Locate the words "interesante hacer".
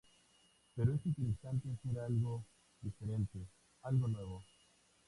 1.05-1.99